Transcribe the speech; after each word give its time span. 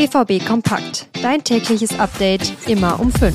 BVB 0.00 0.42
Kompakt. 0.46 1.08
Dein 1.20 1.44
tägliches 1.44 1.98
Update 2.00 2.54
immer 2.66 2.98
um 2.98 3.12
5. 3.12 3.34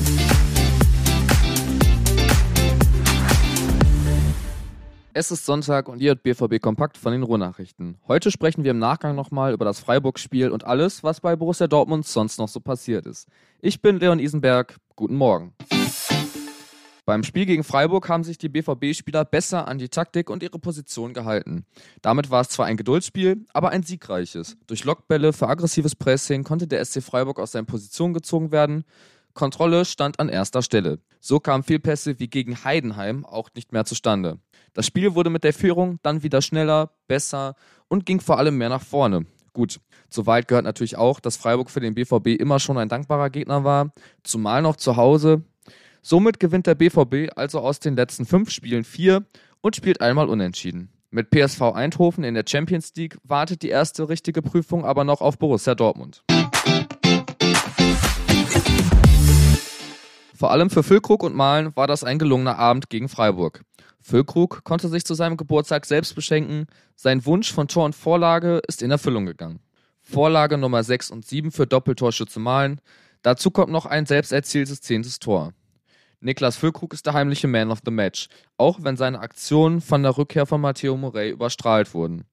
Es 5.12 5.30
ist 5.30 5.46
Sonntag 5.46 5.88
und 5.88 6.00
ihr 6.00 6.08
hört 6.08 6.24
BVB 6.24 6.60
Kompakt 6.60 6.98
von 6.98 7.12
den 7.12 7.22
Ruhrnachrichten. 7.22 7.98
Heute 8.08 8.32
sprechen 8.32 8.64
wir 8.64 8.72
im 8.72 8.80
Nachgang 8.80 9.14
nochmal 9.14 9.52
über 9.52 9.64
das 9.64 9.78
Freiburg-Spiel 9.78 10.50
und 10.50 10.64
alles, 10.64 11.04
was 11.04 11.20
bei 11.20 11.36
Borussia 11.36 11.68
Dortmund 11.68 12.04
sonst 12.04 12.36
noch 12.40 12.48
so 12.48 12.58
passiert 12.58 13.06
ist. 13.06 13.28
Ich 13.60 13.80
bin 13.80 14.00
Leon 14.00 14.18
Isenberg. 14.18 14.74
Guten 14.96 15.14
Morgen. 15.14 15.52
Beim 17.06 17.22
Spiel 17.22 17.46
gegen 17.46 17.62
Freiburg 17.62 18.08
haben 18.08 18.24
sich 18.24 18.36
die 18.36 18.48
BVB-Spieler 18.48 19.24
besser 19.24 19.68
an 19.68 19.78
die 19.78 19.88
Taktik 19.88 20.28
und 20.28 20.42
ihre 20.42 20.58
Position 20.58 21.14
gehalten. 21.14 21.64
Damit 22.02 22.30
war 22.30 22.40
es 22.40 22.48
zwar 22.48 22.66
ein 22.66 22.76
Geduldsspiel, 22.76 23.46
aber 23.52 23.70
ein 23.70 23.84
siegreiches. 23.84 24.56
Durch 24.66 24.82
Lockbälle 24.82 25.32
für 25.32 25.46
aggressives 25.46 25.94
Pressing 25.94 26.42
konnte 26.42 26.66
der 26.66 26.84
SC 26.84 27.00
Freiburg 27.04 27.38
aus 27.38 27.52
seinen 27.52 27.66
Positionen 27.66 28.12
gezogen 28.12 28.50
werden. 28.50 28.82
Kontrolle 29.34 29.84
stand 29.84 30.18
an 30.18 30.28
erster 30.28 30.62
Stelle. 30.62 30.98
So 31.20 31.38
kamen 31.38 31.62
Fehlpässe 31.62 32.18
wie 32.18 32.26
gegen 32.26 32.64
Heidenheim 32.64 33.24
auch 33.24 33.50
nicht 33.54 33.70
mehr 33.70 33.84
zustande. 33.84 34.40
Das 34.72 34.86
Spiel 34.86 35.14
wurde 35.14 35.30
mit 35.30 35.44
der 35.44 35.54
Führung 35.54 36.00
dann 36.02 36.24
wieder 36.24 36.42
schneller, 36.42 36.90
besser 37.06 37.54
und 37.86 38.04
ging 38.04 38.18
vor 38.18 38.38
allem 38.38 38.58
mehr 38.58 38.68
nach 38.68 38.82
vorne. 38.82 39.26
Gut, 39.52 39.78
zu 40.10 40.26
weit 40.26 40.48
gehört 40.48 40.64
natürlich 40.64 40.96
auch, 40.96 41.20
dass 41.20 41.36
Freiburg 41.36 41.70
für 41.70 41.80
den 41.80 41.94
BVB 41.94 42.40
immer 42.40 42.58
schon 42.58 42.78
ein 42.78 42.88
dankbarer 42.88 43.30
Gegner 43.30 43.62
war, 43.62 43.92
zumal 44.24 44.60
noch 44.60 44.74
zu 44.74 44.96
Hause. 44.96 45.44
Somit 46.08 46.38
gewinnt 46.38 46.68
der 46.68 46.76
BVB 46.76 47.32
also 47.34 47.58
aus 47.58 47.80
den 47.80 47.96
letzten 47.96 48.26
fünf 48.26 48.52
Spielen 48.52 48.84
vier 48.84 49.24
und 49.60 49.74
spielt 49.74 50.00
einmal 50.00 50.28
unentschieden. 50.28 50.92
Mit 51.10 51.30
PSV 51.30 51.62
Eindhoven 51.74 52.22
in 52.22 52.34
der 52.34 52.44
Champions 52.46 52.94
League 52.94 53.18
wartet 53.24 53.62
die 53.62 53.70
erste 53.70 54.08
richtige 54.08 54.40
Prüfung 54.40 54.84
aber 54.84 55.02
noch 55.02 55.20
auf 55.20 55.36
Borussia 55.36 55.74
Dortmund. 55.74 56.22
Vor 60.32 60.52
allem 60.52 60.70
für 60.70 60.84
Füllkrug 60.84 61.24
und 61.24 61.34
Malen 61.34 61.74
war 61.74 61.88
das 61.88 62.04
ein 62.04 62.20
gelungener 62.20 62.56
Abend 62.56 62.88
gegen 62.88 63.08
Freiburg. 63.08 63.62
Füllkrug 64.00 64.62
konnte 64.62 64.86
sich 64.86 65.04
zu 65.04 65.14
seinem 65.14 65.36
Geburtstag 65.36 65.86
selbst 65.86 66.14
beschenken. 66.14 66.66
Sein 66.94 67.26
Wunsch 67.26 67.52
von 67.52 67.66
Tor 67.66 67.84
und 67.84 67.96
Vorlage 67.96 68.62
ist 68.68 68.80
in 68.80 68.92
Erfüllung 68.92 69.26
gegangen. 69.26 69.58
Vorlage 70.02 70.56
Nummer 70.56 70.84
6 70.84 71.10
und 71.10 71.26
7 71.26 71.50
für 71.50 71.66
Doppeltorschütze 71.66 72.38
Malen. 72.38 72.80
Dazu 73.22 73.50
kommt 73.50 73.72
noch 73.72 73.86
ein 73.86 74.06
selbst 74.06 74.30
erzieltes 74.30 74.80
zehntes 74.80 75.18
Tor. 75.18 75.52
Niklas 76.20 76.56
Füllkrug 76.56 76.94
ist 76.94 77.06
der 77.06 77.12
heimliche 77.12 77.46
Man 77.46 77.70
of 77.70 77.80
the 77.84 77.90
Match, 77.90 78.28
auch 78.56 78.78
wenn 78.82 78.96
seine 78.96 79.20
Aktionen 79.20 79.80
von 79.80 80.02
der 80.02 80.16
Rückkehr 80.16 80.46
von 80.46 80.60
Matteo 80.60 80.96
Morey 80.96 81.30
überstrahlt 81.30 81.92
wurden. 81.94 82.24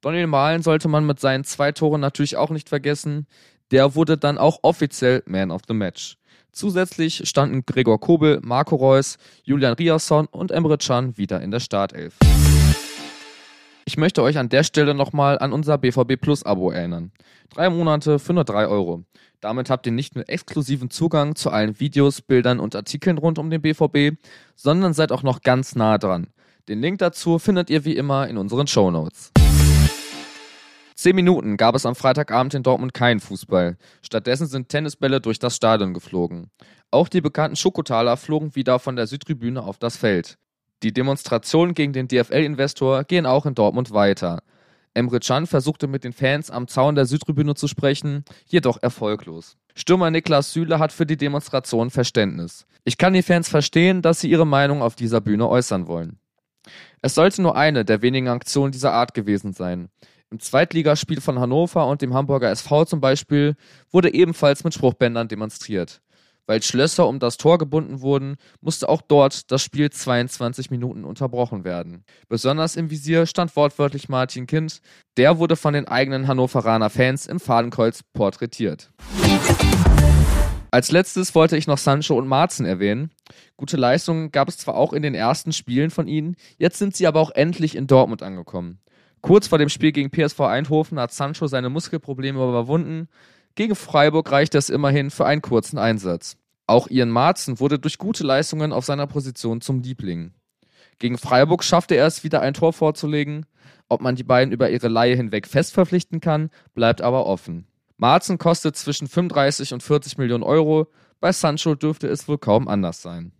Daniel 0.00 0.26
Mahlen 0.26 0.62
sollte 0.62 0.88
man 0.88 1.06
mit 1.06 1.20
seinen 1.20 1.44
zwei 1.44 1.72
Toren 1.72 2.00
natürlich 2.00 2.36
auch 2.36 2.50
nicht 2.50 2.68
vergessen. 2.68 3.26
Der 3.70 3.94
wurde 3.94 4.18
dann 4.18 4.38
auch 4.38 4.60
offiziell 4.62 5.22
Man 5.26 5.50
of 5.50 5.62
the 5.66 5.74
Match. 5.74 6.16
Zusätzlich 6.52 7.26
standen 7.28 7.64
Gregor 7.64 7.98
Kobel, 7.98 8.40
Marco 8.42 8.76
Reus, 8.76 9.16
Julian 9.42 9.74
Riasson 9.74 10.26
und 10.26 10.50
Emre 10.50 10.76
Can 10.76 11.16
wieder 11.16 11.40
in 11.40 11.50
der 11.50 11.60
Startelf. 11.60 12.18
Ich 13.84 13.96
möchte 13.96 14.22
euch 14.22 14.38
an 14.38 14.48
der 14.48 14.62
Stelle 14.62 14.94
nochmal 14.94 15.38
an 15.38 15.52
unser 15.52 15.76
BVB 15.76 16.20
Plus 16.20 16.44
Abo 16.44 16.70
erinnern. 16.70 17.10
Drei 17.50 17.68
Monate 17.68 18.18
für 18.18 18.32
nur 18.32 18.44
drei 18.44 18.68
Euro. 18.68 19.04
Damit 19.40 19.70
habt 19.70 19.86
ihr 19.86 19.92
nicht 19.92 20.14
nur 20.14 20.28
exklusiven 20.28 20.88
Zugang 20.88 21.34
zu 21.34 21.50
allen 21.50 21.80
Videos, 21.80 22.22
Bildern 22.22 22.60
und 22.60 22.76
Artikeln 22.76 23.18
rund 23.18 23.40
um 23.40 23.50
den 23.50 23.60
BVB, 23.60 24.16
sondern 24.54 24.94
seid 24.94 25.10
auch 25.10 25.24
noch 25.24 25.40
ganz 25.42 25.74
nah 25.74 25.98
dran. 25.98 26.28
Den 26.68 26.80
Link 26.80 26.98
dazu 26.98 27.40
findet 27.40 27.70
ihr 27.70 27.84
wie 27.84 27.96
immer 27.96 28.28
in 28.28 28.36
unseren 28.36 28.68
Show 28.68 28.92
Notes. 28.92 29.32
Zehn 30.94 31.16
Minuten 31.16 31.56
gab 31.56 31.74
es 31.74 31.84
am 31.84 31.96
Freitagabend 31.96 32.54
in 32.54 32.62
Dortmund 32.62 32.94
keinen 32.94 33.18
Fußball. 33.18 33.76
Stattdessen 34.02 34.46
sind 34.46 34.68
Tennisbälle 34.68 35.20
durch 35.20 35.40
das 35.40 35.56
Stadion 35.56 35.92
geflogen. 35.94 36.52
Auch 36.92 37.08
die 37.08 37.20
bekannten 37.20 37.56
Schokotaler 37.56 38.16
flogen 38.16 38.54
wieder 38.54 38.78
von 38.78 38.94
der 38.94 39.08
Südtribüne 39.08 39.64
auf 39.64 39.78
das 39.78 39.96
Feld. 39.96 40.38
Die 40.82 40.92
Demonstrationen 40.92 41.74
gegen 41.74 41.92
den 41.92 42.08
DFL-Investor 42.08 43.04
gehen 43.04 43.24
auch 43.24 43.46
in 43.46 43.54
Dortmund 43.54 43.92
weiter. 43.92 44.42
Emre 44.94 45.20
Can 45.20 45.46
versuchte 45.46 45.86
mit 45.86 46.02
den 46.02 46.12
Fans 46.12 46.50
am 46.50 46.66
Zaun 46.66 46.96
der 46.96 47.06
Südtribüne 47.06 47.54
zu 47.54 47.68
sprechen, 47.68 48.24
jedoch 48.46 48.82
erfolglos. 48.82 49.56
Stürmer 49.74 50.10
Niklas 50.10 50.52
Süle 50.52 50.80
hat 50.80 50.92
für 50.92 51.06
die 51.06 51.16
Demonstration 51.16 51.90
Verständnis. 51.90 52.66
Ich 52.84 52.98
kann 52.98 53.12
die 53.12 53.22
Fans 53.22 53.48
verstehen, 53.48 54.02
dass 54.02 54.20
sie 54.20 54.28
ihre 54.28 54.46
Meinung 54.46 54.82
auf 54.82 54.96
dieser 54.96 55.20
Bühne 55.20 55.48
äußern 55.48 55.86
wollen. 55.86 56.18
Es 57.00 57.14
sollte 57.14 57.42
nur 57.42 57.56
eine 57.56 57.84
der 57.84 58.02
wenigen 58.02 58.28
Aktionen 58.28 58.72
dieser 58.72 58.92
Art 58.92 59.14
gewesen 59.14 59.52
sein. 59.52 59.88
Im 60.30 60.40
Zweitligaspiel 60.40 61.20
von 61.20 61.38
Hannover 61.38 61.86
und 61.86 62.02
dem 62.02 62.12
Hamburger 62.12 62.50
SV 62.50 62.86
zum 62.86 63.00
Beispiel 63.00 63.54
wurde 63.90 64.12
ebenfalls 64.12 64.64
mit 64.64 64.74
Spruchbändern 64.74 65.28
demonstriert. 65.28 66.00
Weil 66.46 66.62
Schlösser 66.62 67.06
um 67.06 67.18
das 67.18 67.36
Tor 67.36 67.58
gebunden 67.58 68.00
wurden, 68.00 68.36
musste 68.60 68.88
auch 68.88 69.00
dort 69.00 69.50
das 69.52 69.62
Spiel 69.62 69.90
22 69.90 70.70
Minuten 70.70 71.04
unterbrochen 71.04 71.64
werden. 71.64 72.04
Besonders 72.28 72.76
im 72.76 72.90
Visier 72.90 73.26
stand 73.26 73.54
wortwörtlich 73.54 74.08
Martin 74.08 74.46
Kind. 74.46 74.80
Der 75.16 75.38
wurde 75.38 75.56
von 75.56 75.74
den 75.74 75.86
eigenen 75.86 76.26
Hannoveraner 76.26 76.90
Fans 76.90 77.26
im 77.26 77.38
Fadenkreuz 77.38 78.02
porträtiert. 78.12 78.90
Als 80.72 80.90
letztes 80.90 81.34
wollte 81.34 81.58
ich 81.58 81.66
noch 81.66 81.76
Sancho 81.76 82.16
und 82.16 82.26
Marzen 82.26 82.64
erwähnen. 82.64 83.10
Gute 83.58 83.76
Leistungen 83.76 84.32
gab 84.32 84.48
es 84.48 84.56
zwar 84.56 84.74
auch 84.74 84.94
in 84.94 85.02
den 85.02 85.14
ersten 85.14 85.52
Spielen 85.52 85.90
von 85.90 86.08
ihnen, 86.08 86.34
jetzt 86.56 86.78
sind 86.78 86.96
sie 86.96 87.06
aber 87.06 87.20
auch 87.20 87.30
endlich 87.30 87.76
in 87.76 87.86
Dortmund 87.86 88.22
angekommen. 88.22 88.80
Kurz 89.20 89.46
vor 89.46 89.58
dem 89.58 89.68
Spiel 89.68 89.92
gegen 89.92 90.10
PSV 90.10 90.40
Eindhoven 90.40 90.98
hat 90.98 91.12
Sancho 91.12 91.46
seine 91.46 91.68
Muskelprobleme 91.68 92.38
überwunden. 92.38 93.08
Gegen 93.54 93.74
Freiburg 93.74 94.30
reichte 94.32 94.56
es 94.56 94.70
immerhin 94.70 95.10
für 95.10 95.26
einen 95.26 95.42
kurzen 95.42 95.78
Einsatz. 95.78 96.36
Auch 96.66 96.88
Ian 96.88 97.10
Marzen 97.10 97.60
wurde 97.60 97.78
durch 97.78 97.98
gute 97.98 98.24
Leistungen 98.24 98.72
auf 98.72 98.86
seiner 98.86 99.06
Position 99.06 99.60
zum 99.60 99.80
Liebling. 99.80 100.32
Gegen 100.98 101.18
Freiburg 101.18 101.62
schaffte 101.62 101.94
er 101.94 102.06
es 102.06 102.24
wieder 102.24 102.40
ein 102.40 102.54
Tor 102.54 102.72
vorzulegen. 102.72 103.44
Ob 103.88 104.00
man 104.00 104.16
die 104.16 104.24
beiden 104.24 104.52
über 104.52 104.70
ihre 104.70 104.88
Leihe 104.88 105.16
hinweg 105.16 105.46
fest 105.46 105.74
verpflichten 105.74 106.20
kann, 106.20 106.48
bleibt 106.74 107.02
aber 107.02 107.26
offen. 107.26 107.66
Marzen 107.98 108.38
kostet 108.38 108.76
zwischen 108.76 109.06
35 109.06 109.74
und 109.74 109.82
40 109.82 110.16
Millionen 110.16 110.44
Euro. 110.44 110.86
Bei 111.20 111.32
Sancho 111.32 111.74
dürfte 111.74 112.08
es 112.08 112.26
wohl 112.28 112.38
kaum 112.38 112.68
anders 112.68 113.02
sein. 113.02 113.32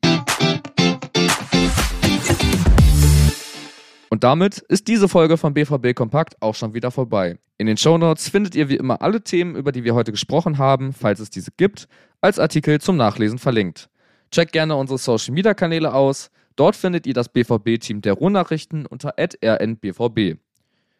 Und 4.12 4.24
damit 4.24 4.58
ist 4.58 4.88
diese 4.88 5.08
Folge 5.08 5.38
von 5.38 5.54
BVB 5.54 5.94
Kompakt 5.94 6.36
auch 6.42 6.54
schon 6.54 6.74
wieder 6.74 6.90
vorbei. 6.90 7.38
In 7.56 7.66
den 7.66 7.78
Shownotes 7.78 8.28
findet 8.28 8.54
ihr 8.54 8.68
wie 8.68 8.76
immer 8.76 9.00
alle 9.00 9.24
Themen, 9.24 9.56
über 9.56 9.72
die 9.72 9.84
wir 9.84 9.94
heute 9.94 10.12
gesprochen 10.12 10.58
haben, 10.58 10.92
falls 10.92 11.18
es 11.18 11.30
diese 11.30 11.50
gibt, 11.56 11.88
als 12.20 12.38
Artikel 12.38 12.78
zum 12.78 12.98
Nachlesen 12.98 13.38
verlinkt. 13.38 13.88
Checkt 14.30 14.52
gerne 14.52 14.76
unsere 14.76 14.98
Social 14.98 15.32
Media 15.32 15.54
Kanäle 15.54 15.94
aus. 15.94 16.30
Dort 16.56 16.76
findet 16.76 17.06
ihr 17.06 17.14
das 17.14 17.30
BVB-Team 17.30 18.02
der 18.02 18.12
Ruhrnachrichten 18.12 18.84
unter 18.84 19.14
rnbvb. 19.18 20.36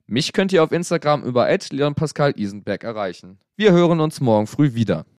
Mich 0.07 0.33
könnt 0.33 0.55
ihr 0.55 0.65
auf 0.65 0.73
Instagram 0.73 1.23
über 1.23 1.55
Leon 1.71 1.95
Pascal 1.95 2.33
Isenberg 2.35 2.83
erreichen. 2.83 3.37
Wir 3.57 3.73
hören 3.73 4.01
uns 4.01 4.23
morgen 4.23 4.47
früh 4.47 4.73
wieder. 4.73 5.05